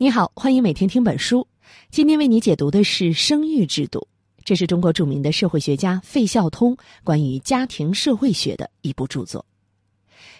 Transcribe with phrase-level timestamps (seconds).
[0.00, 1.44] 你好，欢迎每天听本书。
[1.90, 4.06] 今天为你解读的是生育制度，
[4.44, 9.44] 这是中国著名的社会学家费孝通关于家庭社会学的一部著作。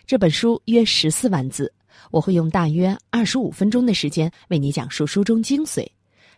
[0.06, 1.72] 这本书约十四万字，
[2.12, 5.84] 我会用大约二十五分钟的时间为你讲述书中精髓：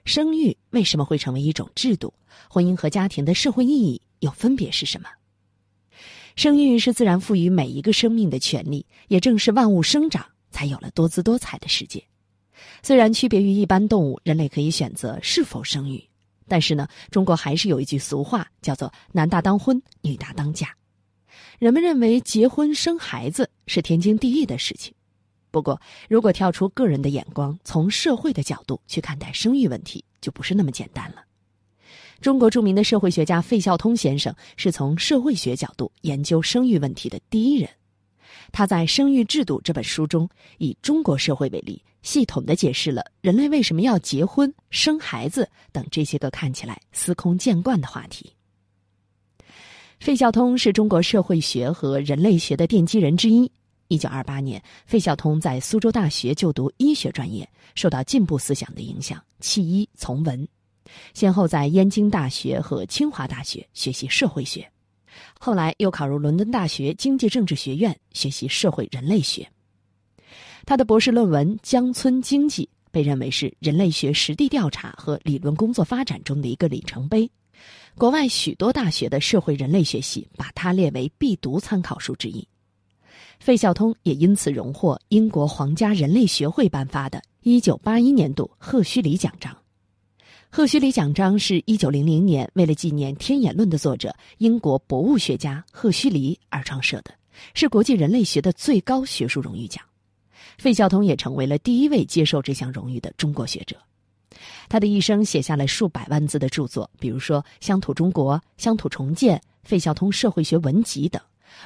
[0.06, 2.14] 生育为什么会成为一种制度？
[2.48, 5.10] 婚姻和家庭的社会意义又分别是什么？
[6.36, 12.02] 生育是自然赋予每一个生命的权利，也正是万物生长才有了多姿多彩的世界。
[12.82, 16.02] 虽然区别于一般动物，人类可以选择是否生育，
[16.48, 20.74] 但是呢，中国还是有一句俗话，叫做“男大当婚，女大当嫁”。
[21.58, 24.92] 人们认为结婚生孩子是天经地义的事情。
[25.50, 31.24] 不过，如果跳出个人的眼光，从社会的角度去看待生育问题，就不是那么简单了。
[32.20, 37.68] 中国著名的社会学家费孝通先生是从社会学角度研究生育问题的第一人。
[38.52, 48.32] 他在《生育制度》这本书中，以中国社会为例，系统的解释了人类为什么要结婚、生孩子等这些个看起来司空见惯的话题。
[49.98, 53.50] 费孝通是中国社会学和人类学的奠基人之一。
[53.88, 60.46] 一九二八年，费孝通在苏州大学就读医学专业，受到进步思想的影响，弃医从文，
[61.12, 64.64] 先后在燕京大学和清华大学学习社会学。
[65.38, 69.46] 后来又考入伦敦大学经济政治学院学习社会人类学。
[70.66, 77.30] 他的博士论文《江村经济》被认为是人类学实地调查和理论工作发展中的一个里程碑。
[77.96, 82.46] 国外许多大学的社会人类学系把它列为必读参考书之一。
[83.38, 89.56] 费孝通也因此荣获英国皇家人类学会颁发的1981年度赫胥黎奖章。
[90.50, 97.14] 赫胥黎奖章是一九零零年为了纪念《天演论》的作者英国博物学家赫胥黎而创设的，
[97.54, 99.82] 是国际人类学的最高学术荣誉奖。
[100.60, 103.74] 费孝通也成为了第一位接受这项荣誉的中国学者。
[104.68, 111.20] 他的一生写下了数百万字的著作，比如说《乡土中国》《乡土重建》《费孝通社会学文集》等，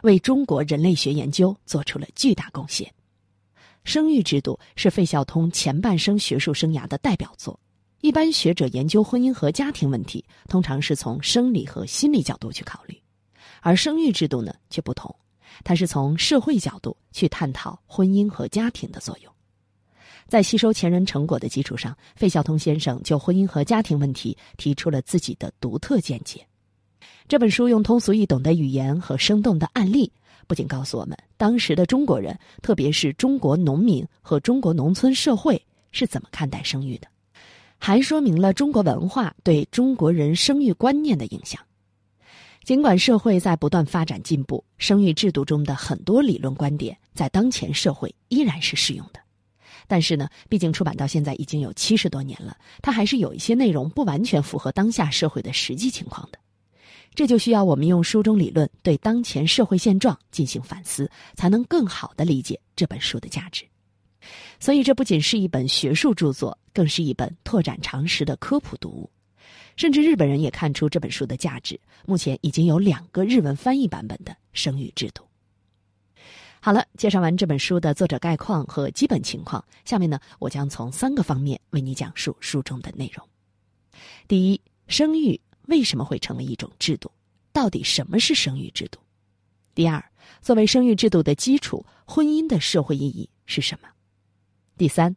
[0.05, 2.89] 为中国人类学研究做出了巨大贡献。
[3.83, 7.59] 生育制度是费孝通前半生学术生涯的代表作。
[8.01, 12.97] 一般学者研究婚姻和家庭问题，通常是从生理和心理角度去考虑，
[13.61, 15.13] 而生育制度呢却不同，
[15.63, 19.33] 它是从社会角度去探讨婚姻和家庭的作用。
[20.27, 26.45] 在吸收前人成果的基础上，费孝通先生就婚姻和家庭问题提出了自己的独特见解。
[27.29, 30.11] 这本书用通俗易懂的语言和生动的案例，
[30.47, 35.63] 不仅告诉我们当时的中国人，特别是中国农民和中国农村社会
[35.93, 37.07] 是怎么看待生育的。
[37.79, 41.61] 还说明了中国文化对中国人生育观念的影响。
[42.65, 49.21] 尽管社会在不断发展进步，生育制度中的很多理论观点在当前社会依然是适用的。
[49.87, 56.39] 但是呢，毕竟出版到现在已经有七十多年了，它还是有一些内容不完全符合当下社会的实际情况的。
[57.15, 63.63] 这就需要我们用书中理论对当前社会现状进行反思，才能更好的理解这本书的价值。
[64.59, 69.11] 所以，这不仅是一本学术著作，更是一本拓展常识的科普读物。
[69.77, 71.79] 甚至日本人也看出这本书的价值。
[72.07, 75.23] 目前已经有两个日文翻译版本的《生育制度》。
[76.61, 83.29] 好了，介绍完这本书的作者概况和基本情况，下面呢，我将从三个方面为你讲述书中的内容。
[84.27, 87.11] 第一，生育为什么会成为一种制度？
[87.53, 88.99] 到底什么是生育制度？
[89.75, 90.03] 第二，
[90.41, 93.89] 作为生育制度的基础，婚姻的社会意义是什么？
[94.77, 95.15] 第三，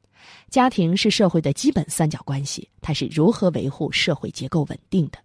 [0.49, 5.17] 家庭是社会的基本三角关系，它是如何维护社会结构稳定的？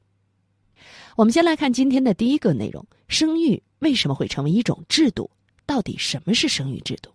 [1.17, 5.31] 我们先来看今天的第一个内容：生育为什么会成为一种制度？
[5.67, 7.11] 到底什么是生育制度？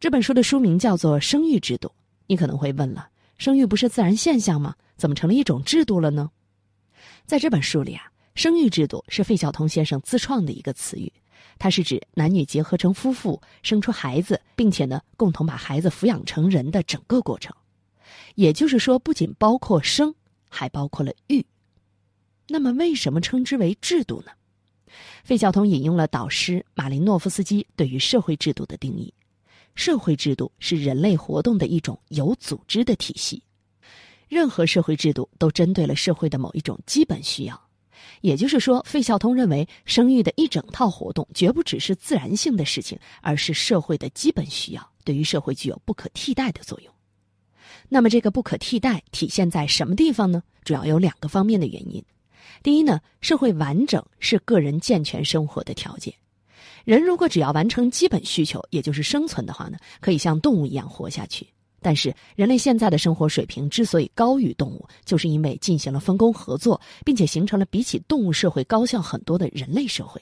[0.00, 1.88] 这本书的书名叫做《生育制度》。
[2.26, 4.74] 你可能会问了：生育不是自然现象吗？
[4.96, 6.30] 怎么成了一种制度了呢？
[7.26, 11.12] 在这本书里啊，生育制度是费孝通先生自创的一个词语。
[11.58, 17.54] 它是指男女结合成夫妇，生出孩子，并且呢，共同把孩子抚养成人的整个过程。
[18.34, 20.14] 也就是说，不仅包括生，
[20.48, 21.44] 还包括了育。
[22.48, 24.32] 那么，为什么称之为制度呢？
[25.22, 29.12] 费孝通引用了导师马林诺夫斯基对于社会制度的定义：
[29.74, 33.42] 社会制度是人类活动的一种有组织的体系。
[34.28, 37.69] 任何社会制度都针对了社会的某一种基本需要。
[38.20, 46.92] 也就是说，费孝通认为，生育的一整套活动绝不只是自然性的事情，而是社会的基本需要，对于社会具有不可替代的作用。
[47.88, 50.42] 那么，这个不可替代体现在什么地方呢？
[50.64, 52.04] 主要有两个方面的原因。
[52.62, 56.12] 第一呢，社会完整是个人健全生活的条件。
[56.84, 61.46] 人如果只要完成基本需求，也就是生存的话呢，可以像动物一样活下去。
[61.80, 70.20] 但是，人类现在的生活水平之所以高于动物，就是因为进行了分工合作，并且形成了比起动物社会高效很多的人类社会。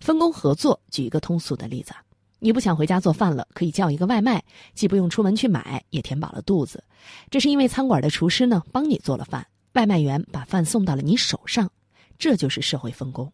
[0.00, 1.94] 分工合作，举一个通俗的例子：
[2.38, 4.42] 你不想回家做饭了，可以叫一个外卖，
[4.74, 6.82] 既不用出门去买，也填饱了肚子。
[7.30, 11.70] 这是因为餐馆的厨师呢帮你做了饭，外卖员把饭送到了你手上，
[12.18, 13.30] 这就是社会分工，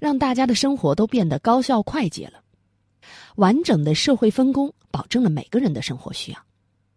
[0.00, 2.40] 让大家的生活都变得高效快捷了。
[3.36, 6.38] 完整的社会分工保证了每个人的生活需要。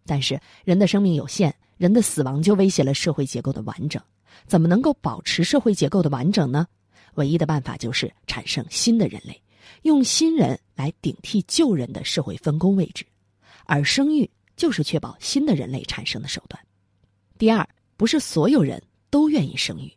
[0.08, 4.02] 但是人的生命有限，人的死亡就威胁了社会结构的完整。
[4.46, 6.66] 怎么能够保持社会结构的完整呢？
[7.14, 9.42] 唯一的办法就是产生新的人类，
[9.82, 13.04] 用新人来顶替旧人的社会分工位置，
[13.66, 16.58] 而生育就是确保新的人类产生的手段。
[17.36, 19.92] 第二，不是所有人都愿意生育。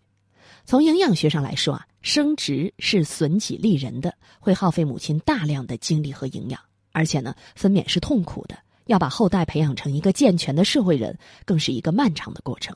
[0.66, 6.60] 从营养学上来说啊，生殖是损己利人的，会耗费母亲大量的精力和营养，
[6.92, 8.58] 而且呢，分娩是痛苦的。
[8.92, 12.76] 要把后代培养成一个健全的社会人，更是一个漫长的过程。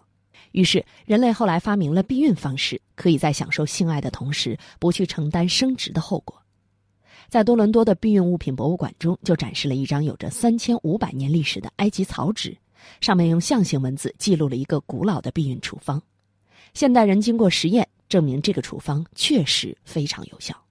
[0.54, 6.42] 于是，人类后来发明了避孕方式，可以在享受性爱的同时，不去承担生殖的后果。
[7.28, 12.58] 在多伦多的避孕物品博物馆中，就展示了一张有着三千五百年历史的埃及草纸，
[13.02, 16.02] 上面用象形文字记录了一个古老的避孕处方。
[16.74, 20.65] 现代人经过实验证明，这个处方确实非常有效。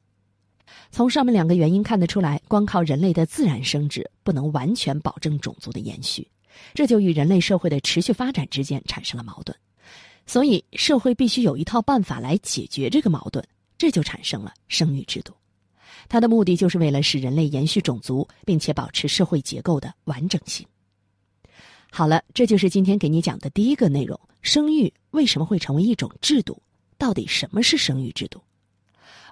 [0.91, 6.26] 从上面两个原因看得出来，光靠人类的自然生殖不能完全保证种族的延续，
[6.73, 9.56] 这就与人类社会的持续发展之间产生了矛盾。
[10.26, 13.44] 所以，社会必须有一套办法来解决这个矛盾，
[13.76, 15.35] 这就产生了生育制度。
[16.09, 20.67] 它的目的就是为了使人类延续种族，并且保持社会结构的完整性。
[21.91, 26.61] 好了，这就是今天给你讲的第一个内容：生育为什么会成为一种制度？
[26.97, 28.41] 到底什么是生育制度？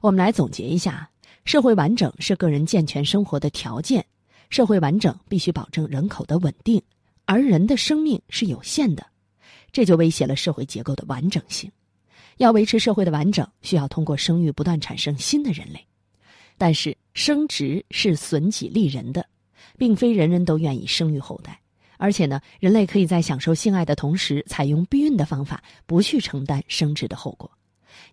[0.01, 1.09] 我们来总结一下。
[1.45, 4.05] 社会完整是个人健全生活的条件，
[4.49, 6.81] 社会完整必须保证人口的稳定，
[7.25, 9.05] 而人的生命是有限的，
[9.73, 11.71] 这就威胁了社会结构的完整性。
[12.39, 15.85] 要维持社会的完整，需要通过生育不断产生新的人类。
[16.57, 19.27] 但是生殖是损己利人的，
[19.77, 21.61] 并非人人都愿意生育后代，
[21.99, 27.51] 而且呢，人类可以在享受性爱的同时，采用避孕的方法，不去承担生殖的后果。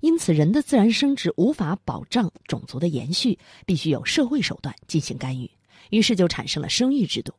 [0.01, 5.49] 因此，人的自然生殖无法保障种族的延续，必须有社会手段进行干预。
[5.89, 7.33] 于是就产生了生育制度，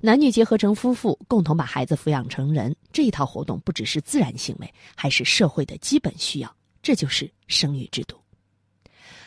[0.00, 2.74] 男女结合成夫妇，共同把孩子抚养成人。
[2.92, 6.56] 这一套活动不只是自然行为，还是社会的基本需要。
[6.82, 8.16] 这就是生育制度。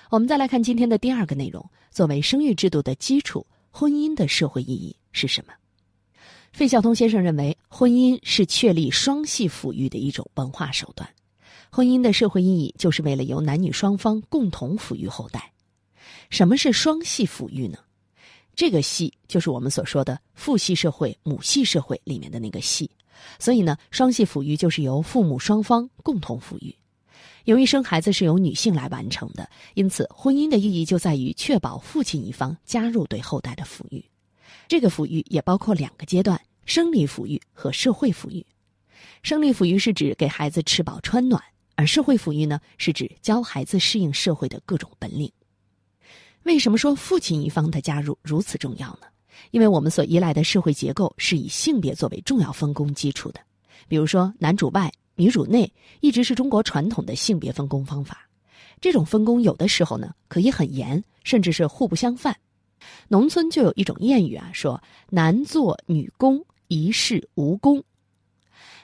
[0.09, 5.53] 我们再来看今天的第二个内容：作为生育制度的基础，婚姻的社会意义是什么？
[6.53, 11.07] 费孝通先生认为，婚姻是确立双系抚育的一种文化手段。
[11.69, 15.51] 婚姻的社会意义，就是为了由男女双方共同抚育后代。
[16.29, 17.77] 什么是双系抚育呢？
[18.55, 22.89] 这个系就是我们所说的父系社会、母系社会里面的那个系。
[23.39, 26.75] 所以呢，双系抚育就是由父母双方共同抚育。
[27.45, 34.03] 由于生孩子是由女性来完成的，因此婚姻的意义就在于确保父亲一方加入对后代的抚育。
[34.67, 38.45] 这个抚育也包括两个阶段：生理抚育和社会抚育。
[39.23, 41.41] 生理抚育是指给孩子吃饱穿暖。
[41.75, 45.31] 而社会抚育呢，是指教孩子适应社会的各种本领。
[46.43, 49.07] 为什么说父亲一方的加入如此重要呢？
[49.51, 53.39] 因为我们所依赖的社会结构是以性别作为重要分工基础的。
[53.87, 58.27] 比如说，男主外，女主内，一直是中国传统的性别分工方法。
[58.81, 62.35] 这种分工有的时候呢，可以很严，甚至是互不相犯。
[63.07, 64.81] 农村就有一种谚语啊，说
[65.11, 67.83] “男做女工，一事无功”。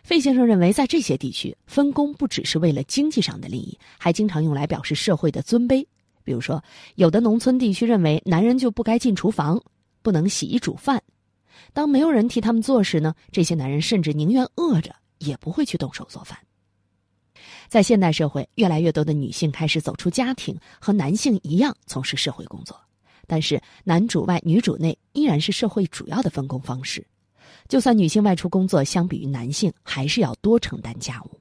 [0.04, 5.86] 费先生认为，在这些地区，分工不只是为了经济上的利益，还经常用来表示社会的尊卑。
[6.26, 6.62] 比如说，
[6.96, 9.62] 有的农村地区认为男人就不该进厨房，
[10.02, 11.02] 不能洗衣煮饭。
[11.72, 16.38] 当没有人替他们做时呢，这些男人甚至宁愿饿着，也不会去动手做饭。
[17.70, 22.78] 在现代社会，越来越多的女性开始走出家庭，和男性一样从事社会工作，
[23.26, 27.06] 但是男主外女主内依然是社会主要的分工方式。
[27.74, 31.40] 就算女性外出工作，相比于男性，还是要多承担家务。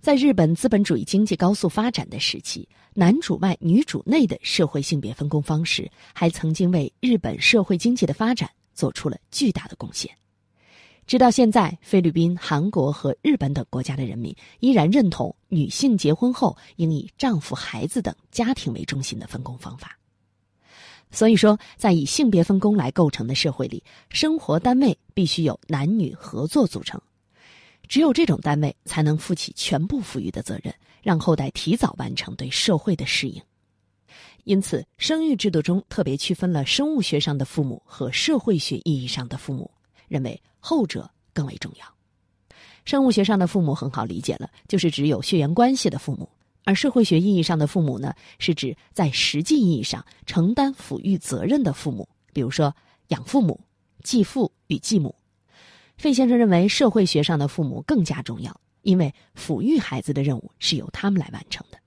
[0.00, 10.10] 在日本资本主义经济高速发展的时期，男主外女主内的社会性别分工方式，还曾经为日本社会经济的发展做出了巨大的贡献。
[11.06, 19.98] 直到现在，菲律宾、韩国和日本等国家的人民依然认同女性结婚后应以丈夫、孩子等家庭为中心的分工方法。
[21.12, 27.00] 所以说，在以性别分工来构成的社会里，生活单位必须有男女合作组成，
[27.86, 33.40] 只有这种单位才能负起全部抚育的责任，让后代提早完成对社会的适应。
[34.44, 39.70] 因此，生育制度中特别区分了生物学上的父母和社会学意义上的父母。
[40.08, 41.86] 认为后者更为重要。
[42.84, 46.28] 生物学上的父母很好理解了，就是指有血缘关系的父母；
[46.64, 52.74] 而社会学意义上的父母呢，是指在实际意义上承担抚育责任的父母，比如说
[53.08, 53.60] 养父母、
[54.02, 55.14] 继父与继母。
[55.96, 61.78] 费先生认为，社会学上的父母更加重要，因为抚育孩子的任务是由他们来完成的。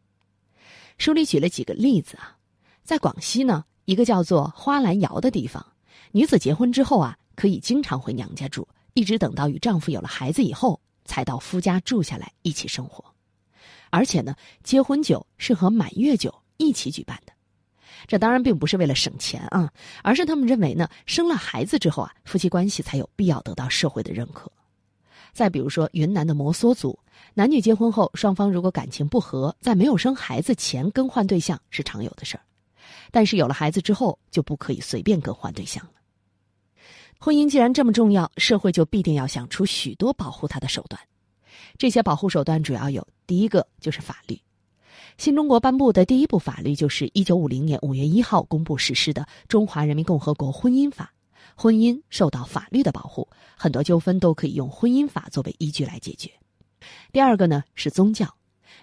[0.97, 2.37] 书里举了几个例子啊，
[2.83, 5.65] 在广西呢，一个叫做花兰窑的地方，
[6.11, 10.79] 女子结婚之后啊，可以经常回娘家住，一直等到与丈夫有了孩子以后。
[11.07, 13.05] 才到夫家住下来一起生活，
[13.89, 17.33] 而且呢，结婚酒是和满月酒一起举办的。
[18.07, 19.71] 这当然并不是为了省钱啊，
[20.03, 24.51] 而是他们认为呢，生了孩子之后啊，夫妻关系才有必要得到社会的认可。
[25.33, 26.97] 再比如说，云南的摩梭族，
[27.33, 32.43] 男女结婚后，双方如果感情不和，在没有生孩子前更换对象是常有的事儿，
[33.11, 35.91] 但是有了孩子之后，就不可以随便更换对象了。
[37.19, 41.01] 婚姻既然这么重要，社会就必定要想出许多保护它的手段。
[41.77, 44.39] 这些保护手段主要有：第一个就是法律。
[45.17, 51.11] 新中国颁布的第一部法律就是一九五零年五月一号公布实施的《中华人民共和国婚姻法》，
[51.61, 56.29] 婚姻受到法律的保护，很多纠纷都可以用婚姻法作为依据来解决。
[57.13, 58.27] 第二个呢是宗教，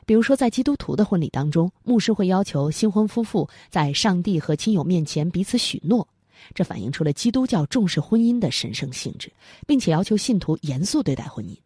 [0.06, 6.06] 比如说在基督徒的婚礼当中，牧师会要求新婚夫妇在上帝和亲友面前彼此许诺。
[6.54, 9.30] 这反映出了基督教重视婚姻的神圣性质，
[9.66, 11.56] 并且要求信徒严肃对待婚姻。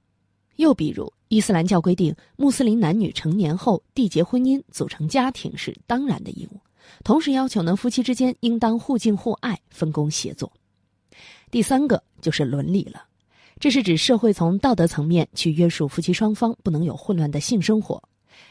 [0.56, 6.60] 又比如，伊斯兰教规定，穆斯林男女成年后缔结婚姻、组成家庭是当然的义务，
[7.04, 10.50] 同时要求呢夫妻之间应当互敬互爱、分工协作。
[11.50, 13.04] 第三个就是伦理了，
[13.60, 18.02] 这是指社会从道德层面去约束夫妻双方不能有混乱的性生活。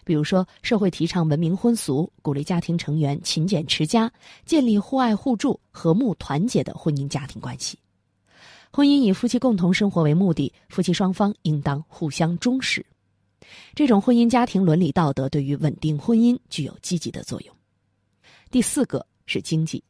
[0.03, 4.11] 比如说，社会提倡文明婚俗，鼓励家庭成员勤俭持家，
[4.45, 7.77] 建立互爱互助、和睦团结的婚姻家庭关系。
[8.75, 12.85] 婚姻以夫妻共同生活为目的，夫妻双方应当互相忠实。
[13.73, 17.55] 这种婚姻家庭伦理道德对于稳定婚姻具有积极的作用。
[18.51, 19.81] 第四个是经济，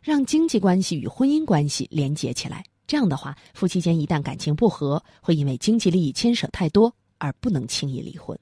[0.00, 2.64] 让经济关系与婚姻关系连结起来。
[2.86, 8.38] 这样的话，夫妻间一旦感情不和，会因为经济利益牵扯太多而不能轻易离婚。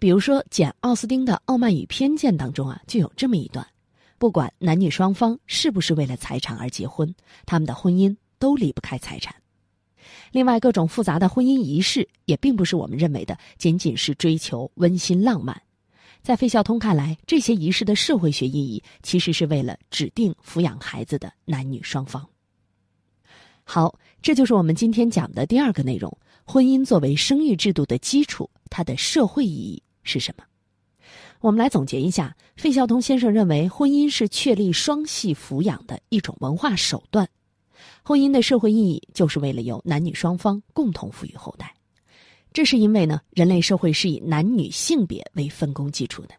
[0.00, 3.64] 比如说，简奥斯汀的《傲慢与偏见》当中啊，就有这么一段：
[4.18, 7.14] 不管男女双方是不是为了财产而结婚，
[7.46, 9.32] 他们的婚姻都离不开财产。
[10.32, 15.62] 另外，各种复杂的婚姻仪式也并不是我们认为的仅仅是追求温馨浪漫。
[16.24, 22.26] 在费孝通看来，这些仪式的社会学意义其实是为了指定抚养孩子的男女双方。
[23.62, 26.12] 好，这就是我们今天讲的第二个内容：
[26.44, 29.80] 婚姻作为生育制度的基础，它的社会意义。
[30.02, 30.42] 是什么？
[31.38, 32.36] 我们来总结一下。
[32.56, 37.28] 费孝通先生认为，婚姻是确立双系抚养的一种文化手段。
[38.02, 41.74] 婚姻的社会意义，就是为了由男女双方共同抚育后代。
[42.52, 46.34] 这是因为呢，人类社会是以男女性别为分工基础的，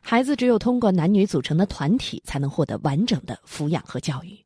[0.00, 4.38] 孩子只有通过男女组成的团体，才能获得完整的抚养和教育。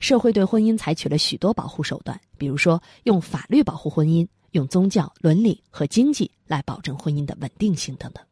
[0.00, 4.26] 社会对婚姻采取了许多保护手段，比如说用法律保护婚姻。
[4.52, 8.24] 用宗教、伦理和经济来保证婚姻的稳定性等等。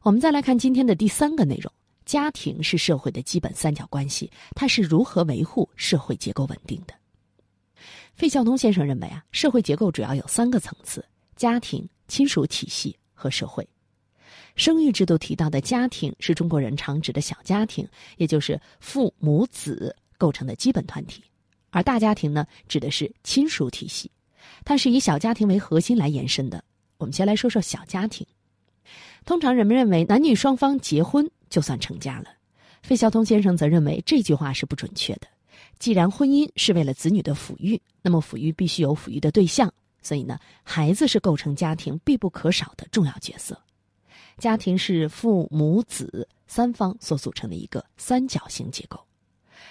[0.00, 1.70] 我们再来看今天的第三个内容：
[2.08, 6.94] 家庭是社会的基本三角关系，它是如何维护社会结构稳定的？
[8.14, 11.04] 费孝通先生认为啊，社会结构主要有三个层次：
[11.36, 13.68] 家庭、亲属体系和社会。
[14.56, 17.86] 生育制度提到的家庭是中国人常指的小家庭，
[18.16, 21.20] 也就是父母子构成的基本团体；
[21.68, 24.10] 而大家庭呢，指的是亲属体系。
[24.64, 26.64] 它是以小家庭为核心来延伸的。
[26.96, 28.26] 我们先来说说小家庭。
[29.26, 32.26] 通常人们认为男女双方结婚就算成家了，
[32.82, 35.28] 费孝通先生则认为这句话是不准确的。
[35.78, 43.60] 既然婚姻是为了子女的抚育，那么抚育必须有抚育的对象，所以呢，孩子是构成家庭必不可少的重要角色。
[44.38, 49.00] 家庭是父母子三方所组成的一个三角形结构，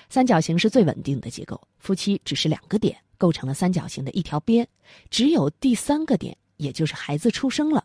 [0.09, 2.97] 三角形是最稳定的结构，夫妻只是两个点。
[3.19, 4.67] 构成了三角形的一条边，
[5.09, 7.83] 只有第三个点，也就是孩子出生了，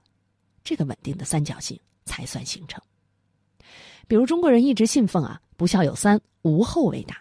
[0.62, 2.78] 这个稳定的三角形才算形成。
[4.12, 7.16] 比如中国人一直信奉啊“不孝有三，无后为大”，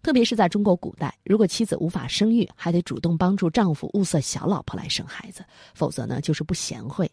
[0.00, 5.44] 特别是在中国古代，如果妻子无法生育，还得主动帮助丈夫物色小老婆来生孩子，
[5.74, 7.10] 否则呢就是不贤惠。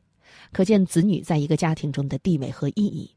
[0.51, 3.09] 可见子女在一个家庭中的地位和意义。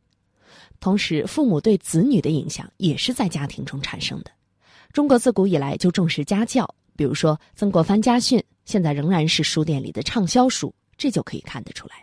[0.80, 4.30] 同时，父母对子女的影响也是在家庭中产生的。
[4.94, 6.66] 中国自古以来就重视家教。
[6.96, 11.96] 比如说《曾国藩家训》，现在仍然是书店里的畅销书，这就可以看得出来。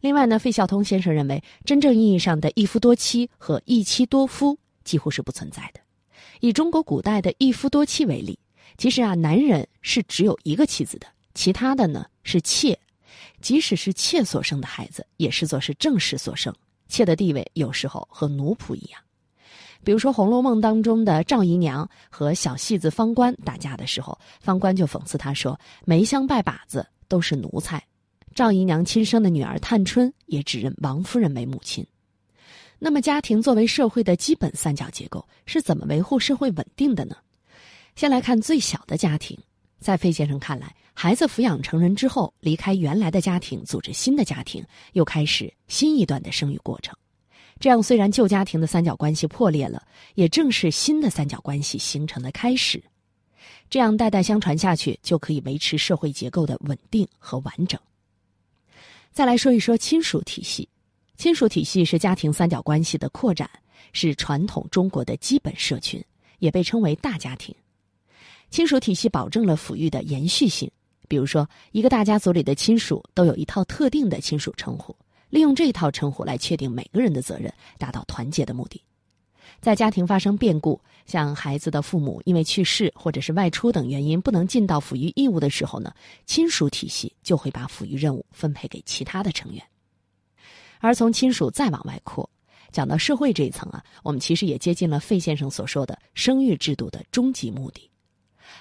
[0.00, 5.80] 另外呢，费孝通先生认为，真正意义上的一夫多妻和一妻多夫几乎是不存在的。
[6.40, 8.38] 以中国古代的一夫多妻为例，
[8.76, 12.78] 其实啊，男人是只有一个妻子的，其他的呢是妾。
[13.40, 16.54] 即使是妾所生的孩子，也视作是正室所生。
[16.88, 19.00] 妾的地位有时候和奴仆一样。
[19.84, 27.82] 比如说《红楼梦》当中的赵姨娘和小戏子方官打架的时候，方官就讽刺她说：“梅香拜把子都是奴才。”
[28.36, 31.82] 赵姨娘亲生的女儿探春也只认王夫人为母亲。
[32.78, 37.16] 那么，家庭作为社会的基本三角结构，是怎么维护社会稳定的呢？
[37.94, 39.38] 先来看最小的家庭，
[39.80, 44.62] 在费先生看来，孩子抚养成人之后，离开原来的家庭，组织新的家庭，
[44.92, 46.94] 又开始新一段的生育过程。
[47.58, 49.82] 这样，虽然旧家庭的三角关系破裂了，
[50.14, 52.84] 也正是新的三角关系形成的开始。
[53.70, 57.80] 这样代代相传下去，就可以维持社会结构的稳定和完整。
[59.16, 60.68] 再来说一说亲属体系，
[61.16, 63.48] 亲属体系是家庭三角关系的扩展，
[63.94, 66.04] 是传统中国的基本社群，
[66.38, 67.54] 也被称为大家庭。
[68.50, 70.70] 亲属体系保证了抚育的延续性，
[71.08, 74.94] 比如说，一个大家族里的亲属都有一套特定的亲属称呼，
[75.30, 78.82] 利用这套称呼来确定每个人的责任，达到团结的目的。
[79.60, 85.92] 在家庭发生变故，像孩子的父母因为去世或者是外出等原因不能尽到抚育义务的时候呢，
[86.24, 89.62] 亲属体系就会把抚育任务分配给其他的成员。
[90.78, 92.28] 而从亲属再往外扩，
[92.70, 97.90] 讲到社会这一层啊，我们其实也接近了费先生所说的生育制度的终极目的。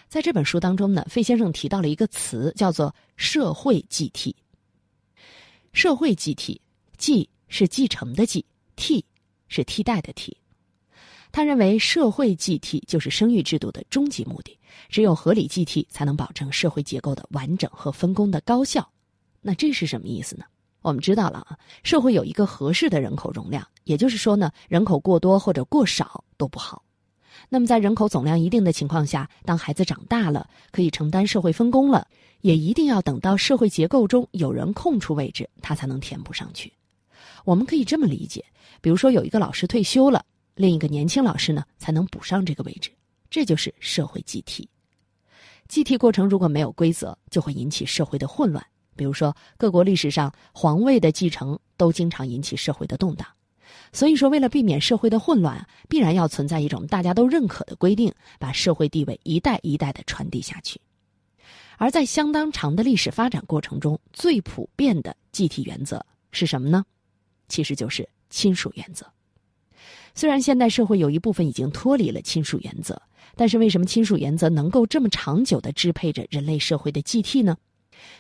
[0.08, 4.36] 在这本书当中呢，费先生提到了一个词，叫做“社会继替”。
[5.74, 6.60] 社会继替，
[6.98, 8.44] 继是继承的继，
[8.76, 9.04] 替
[9.50, 10.36] 是替代的替。
[11.36, 14.58] 他认为，社会继替就是生育制度的终极目的。
[14.88, 18.90] 只有合理继替，才能保证社会结构的完整和分工的高效。
[19.42, 20.46] 那这是什么意思呢？
[20.82, 26.82] 我们知道了啊，社会有一个合适的人口容量，也就是说呢，人口过多或者过少都不好。
[27.50, 32.08] 那么，在人口总量一定的情况下，当孩子长大了，可以承担社会分工了，
[32.40, 36.72] 也一定要等到社会结构中有人空出位置，他才能填补上去。
[37.44, 38.46] 我们可以这么理解：
[38.80, 40.24] 比如说，有一个老师退休了，
[40.56, 42.90] 另一个年轻老师呢才能补上这个位置，
[43.30, 44.68] 这就是社会继替。
[45.68, 48.66] 继替过程如果没有规则，就会引起社会的混乱。
[48.96, 53.28] 比如说，各国历史上皇位的继承都经常引起社会的动荡。
[53.92, 60.80] 所以说，为了避免社会的混乱，必然要存在一种大家都认可的规定，把社会地位一代一代的传递下去。
[61.78, 66.86] 而在相当长的历史发展过程中，最普遍的继替原则是什么呢？
[67.50, 69.06] 其实就是亲属原则。
[70.16, 73.00] 虽然现代社会有一部分已经脱离了亲属原则，
[73.36, 77.58] 但是为什么亲属原则能够这么长久的支配着人类社会的继替呢？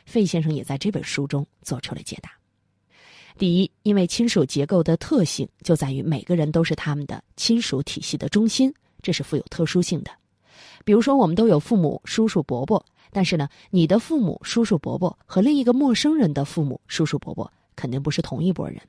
[0.05, 2.29] 费先生也在这本书中做出了解答。
[3.37, 10.11] 第一，因为亲属结构的特性就在于每个人都是他们的亲属体系的中心，这是富有特殊性的。
[10.83, 18.81] 比如说，我们都有父母、叔叔、伯伯，但是呢，你的父母、叔叔、伯伯和另一个陌生人的父母、叔叔、伯伯肯定不是同一拨人。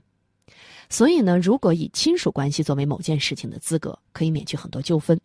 [0.88, 5.20] 所以呢，如果以亲属关系作为某件事情的资格，可以免去很多纠纷。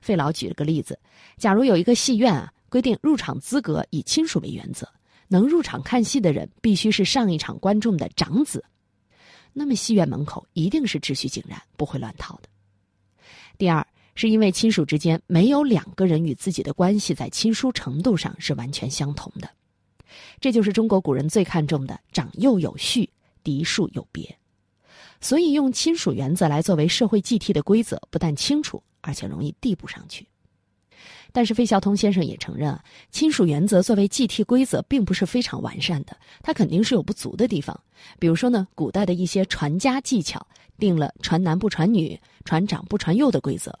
[0.00, 0.98] 费老举了个例子：
[1.36, 4.88] 假如有一个戏院啊，规定入场资格以亲属为原则。
[5.26, 8.62] 能入场看戏的人必须是上一场观众的长子，
[9.54, 12.48] 那么戏院门口一定是秩序井然，不会乱套的。
[13.56, 19.48] 第二，是因为亲属之间没有两个人与自己的关系在亲疏程度上是完全相同的，
[20.40, 23.08] 这就是中国古人最看重的长幼有序、
[23.42, 24.38] 嫡庶有别。
[25.24, 30.28] 所以，用亲属原则来作为社会继替的规则，不但清楚，而且容易递补上去。
[31.32, 32.78] 但是费孝通先生也承认，
[33.10, 37.74] 亲属原则作为继替规则，并不是非常完善的，它肯定是有不足的地方。
[38.18, 40.46] 比如说呢，古代的一些传家技巧，
[40.78, 43.72] 定了传男不传女、传长不传幼的规则。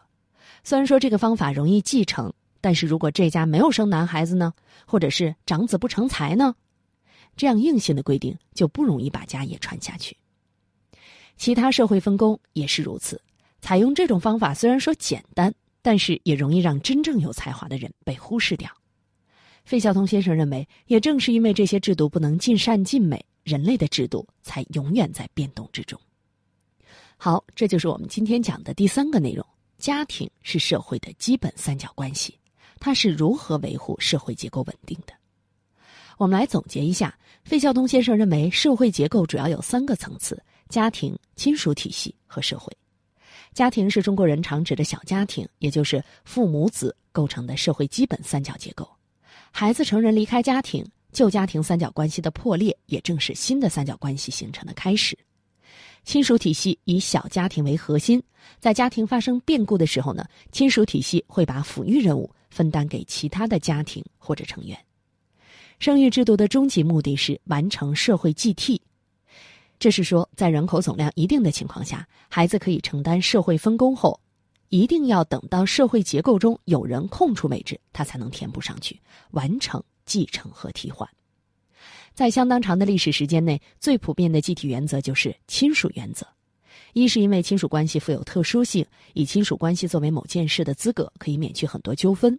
[0.62, 4.54] 虽然说这个方法容易继承，但是如果这家没有生男孩子呢，
[4.86, 6.54] 或者是长子不成才呢，
[7.36, 10.16] 这样硬性的规定就不容易把家业传下去。
[11.36, 13.20] 其他社会分工也是如此，
[13.60, 15.54] 采用这种方法虽然说简单。
[15.86, 18.70] 但是也容易让真正有才华的人被忽视掉。
[19.66, 26.00] 费孝通先生认为，也正是因为这些制度不能尽善尽美，人类的制度才永远在变动之中。
[27.18, 29.44] 好，这就是我们今天讲的第三个内容：
[29.76, 32.38] 家庭是社会的基本三角关系，
[32.80, 35.12] 它是如何维护社会结构稳定的？
[36.16, 40.42] 我们来总结一下，费孝通先生认为，社会结构主要有三个层次：
[40.74, 42.76] 家庭、亲属体系和社会。
[43.52, 48.84] 家庭是中国人常指的小家庭，也就是父母子构成的社会基本三角结构。
[49.52, 55.16] 孩子成人离开家庭，旧家庭三角关系的破裂，也正是新的三角关系形成的开始。
[56.02, 58.20] 亲属体系以小家庭为核心，
[58.58, 64.76] 在家庭发生变故的时候呢，亲属体系会把抚育任务分担给其他的家庭或者成员。
[65.78, 68.82] 生育制度的终极目的是完成社会继替，
[69.78, 74.18] 这是说，在人口总量一定的情况下，孩子可以承担社会分工后，
[74.68, 78.98] 一定要等到社会结构中有人空出位置，他才能填补上去，
[79.32, 81.08] 完成继承和替换。
[82.14, 86.26] 在相当长的历史时间内，最普遍的继体原则就是亲属原则。
[86.92, 92.32] 一是因为亲属关系富有特殊性，以亲属关系作为某件事的资格，可以免去很多纠纷；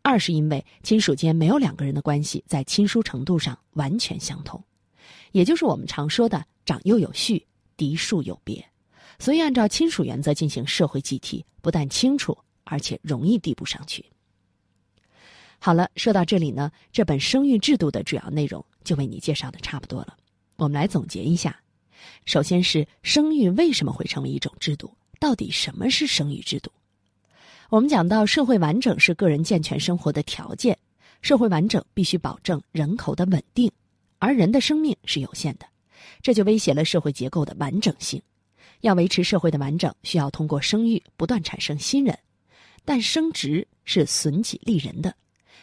[0.00, 4.62] 二是因为亲属间没有两个人的关系在亲疏程度上完全相同，
[5.34, 7.44] 也就是我们常说的长幼有序、
[7.76, 8.64] 嫡庶有别，
[9.18, 14.04] 所以按照亲属原则进行社会集体，不但清楚，而且容易递补上去。
[15.58, 20.16] 好了，说到这里呢，这本生育制度的主要内容就为你介绍的差不多了。
[20.54, 21.60] 我们来总结一下。
[22.26, 24.96] 首先是生育为什么会成为一种制度？
[25.18, 26.70] 到底什么是生育制度？
[27.70, 30.78] 我们讲到社会完整是个人健全生活的条件，
[31.22, 33.72] 社会完整必须保证人口的稳定，
[34.24, 35.66] 而人的生命是有限的，
[36.22, 38.22] 这就威胁了社会结构的完整性。
[38.80, 42.18] 要维持社会的完整，需要通过生育不断产生新人，
[42.86, 45.14] 但生殖是损己利人的，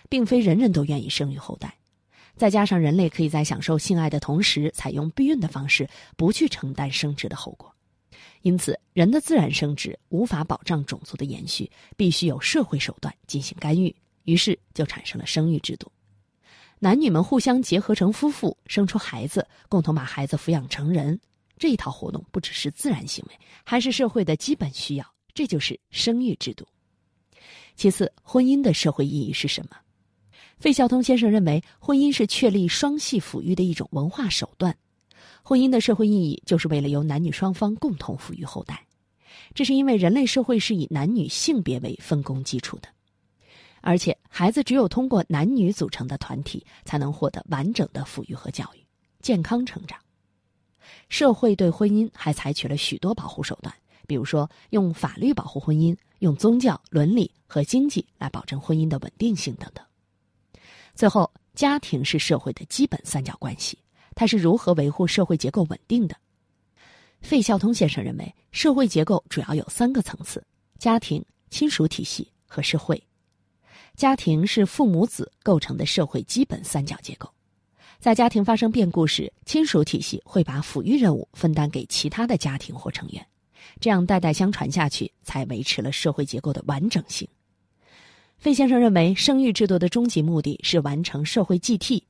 [0.10, 1.76] 并非人人都愿意生育后代。
[2.36, 7.74] 再加上人类可以在享受性爱的同时采用避孕的方式，不去承担生殖的后果，
[8.44, 13.96] 因此人的自然生殖无法保障种族的延续，必须有社会手段进行干预。
[14.26, 15.92] 于是就产生了生育制度，
[16.84, 21.20] 男女们互相结合成夫妇，生出孩子，共同把孩子抚养成人。
[21.60, 25.06] 这一套活动不只是自然行为，还是社会的基本需要。
[25.32, 26.66] 这就是生育制度。
[27.76, 29.78] 其次，婚姻的社会意义是什么？
[30.58, 34.76] 费孝通先生认为，婚姻是确立双系抚育的一种文化手段。
[35.44, 38.84] 婚姻的社会意义，就是为了由男女双方共同抚育后代。
[39.54, 42.90] 这是因为人类社会是以男女性别为分工基础的，
[43.82, 48.86] 而且孩子只有通过男女组成的团体，才能获得完整的抚育和教育，
[49.22, 50.00] 健康成长。
[51.10, 53.74] 社会对婚姻还采取了许多保护手段，
[54.08, 59.84] 比如说用法律保护婚姻，用宗教、伦理和经济来保证婚姻的稳定性等等。
[60.94, 63.78] 最后，家庭是社会的基本三角关系，
[64.16, 66.16] 它是如何维护社会结构稳定的？
[67.22, 70.44] 费孝通先生认为，社会结构主要有三个层次：
[70.78, 73.02] 家庭、亲属体系和社会。
[73.96, 77.32] 家庭是父母子构成的社会基本三角结构，
[78.00, 83.24] 在家庭发生变故时，亲属体系会把抚育任务分担给其他的家庭或成员，
[83.80, 87.28] 这样代代相传下去，才维持了社会结构的完整性。
[88.40, 92.04] 费先生认为，生育制度的终极目的是完成社会继替。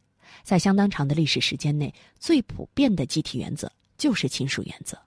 [0.43, 4.97] 在相当长的历史时间内，最普遍的继替原则就是亲属原则，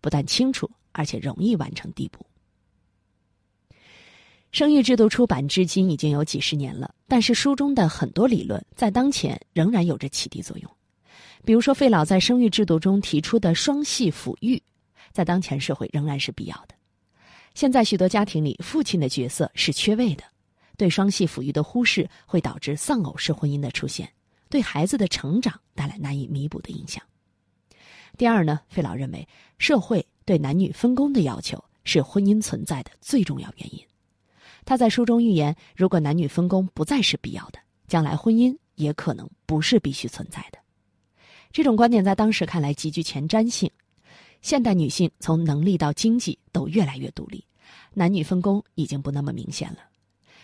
[0.00, 2.24] 不但清楚，而且容易完成递补。
[4.52, 10.70] 生育制度出版至今已经有几十年了，但是书中的很多理论在当前仍然有着启迪作用。
[11.44, 14.60] 比如说，费老在生育制度中提出的双系抚育，
[15.12, 16.74] 在当前社会仍然是必要的。
[17.54, 20.24] 现在许多家庭里，父亲的角色是缺位的。
[20.76, 24.10] 对双系抚育的忽视会导致丧偶式婚姻的出现，
[24.48, 27.02] 对孩子的成长带来难以弥补的影响。
[28.18, 29.26] 第二呢，费老认为
[29.58, 33.80] 社会对男女分工的要求是婚姻存在的最重要原因。
[34.64, 40.58] 他在书中预言，如果男女分工不再是必要的，将来婚姻也可能不是必须存在的。
[41.52, 43.70] 这种观点在当时看来极具前瞻性。
[44.42, 47.44] 现代女性从能力到经济都越来越独立，
[47.92, 49.78] 男女分工已经不那么明显了。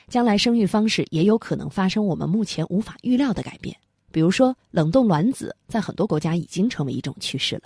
[0.08, 3.74] 将来生育方式也有可能发生我们目前无法预料的改变，
[4.12, 7.62] 比如说冷冻卵子，在很多国家已经成为一种趋势了。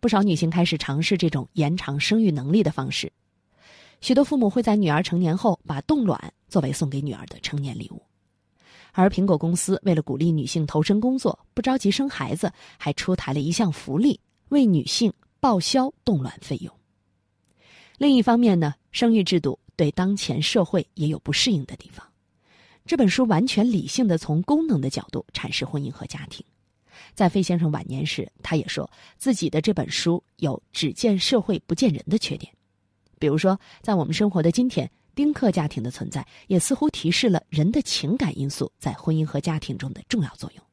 [0.00, 3.12] 不少女性开始尝试这种延长生育能力的方式。
[4.02, 8.02] 许多父母会在女儿成年后把冻卵作为送给女儿的成年礼物。
[8.92, 15.10] 而苹果公司为了鼓励女性投身工作，不着急生孩子，还出台了一项福利，为女性
[15.40, 16.70] 报销冻卵费用。
[17.96, 19.58] 另一方面呢，生育制度。
[19.74, 22.06] 对当前社会也有不适应的地方。
[22.84, 26.44] 这本书完全理性的从功能的角度阐释婚姻和家庭。
[27.14, 32.52] 在费先生晚年时，他也说自己的这本书有只见社会不见人的缺点。
[33.22, 40.64] 比如说，在我们生活的今天，丁克家庭的存在也似乎提示了人的情感因素在婚姻和家庭中的重要作用。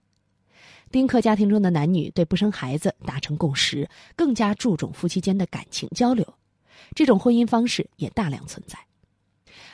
[0.89, 6.25] 丁克家庭中的男女对不生孩子达成共识，更加注重夫妻间的感情交流，
[6.95, 8.79] 这种婚姻方式也大量存在。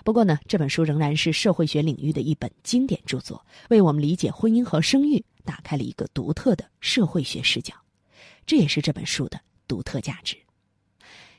[0.04, 7.74] 不过呢，这本书仍然是社会学领域的一本经典著作，为我们理解婚姻和生育打开了一个独特的社会学视角，
[8.46, 10.36] 这也是这本书的独特价值。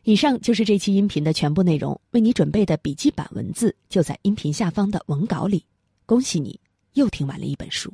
[0.07, 5.64] 以上就是这期音频的全部内容，为你准备的笔记版文字就在音频下方的文稿里。
[6.07, 6.61] 恭喜你，
[6.92, 7.92] 又听完了一本书。